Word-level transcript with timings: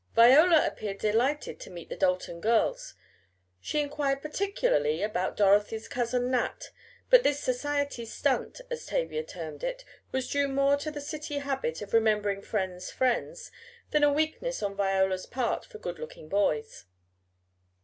Viola 0.15 0.65
appeared 0.65 0.97
delighted 0.97 1.59
to 1.59 1.69
meet 1.69 1.87
the 1.89 1.95
Dalton 1.95 2.41
girls 2.41 2.95
she 3.59 3.79
inquired 3.81 4.23
particularly 4.23 5.03
about 5.03 5.37
Dorothy's 5.37 5.87
cousin 5.87 6.31
Nat, 6.31 6.71
but 7.11 7.21
this 7.21 7.39
society 7.39 8.03
"stunt," 8.03 8.61
as 8.71 8.87
Tavia 8.87 9.23
termed 9.23 9.63
it, 9.63 9.85
was 10.11 10.27
due 10.27 10.47
more 10.47 10.75
to 10.75 10.89
the 10.89 11.01
city 11.01 11.37
habit 11.37 11.83
of 11.83 11.93
remembering 11.93 12.41
friends' 12.41 12.89
friends, 12.89 13.51
than 13.91 14.03
a 14.03 14.11
weakness 14.11 14.63
on 14.63 14.75
Viola's 14.75 15.27
part 15.27 15.65
for 15.65 15.77
good 15.77 15.99
looking 15.99 16.27
boys. 16.27 16.85